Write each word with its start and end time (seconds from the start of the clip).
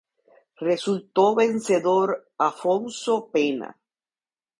Resultó 0.59 1.35
vencedor 1.35 2.27
Afonso 2.39 3.29
Pena. 3.31 3.77